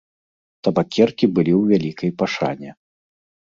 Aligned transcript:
Табакеркі 0.67 1.29
былі 1.35 1.53
ў 1.57 1.63
вялікай 1.73 2.11
пашане. 2.25 2.69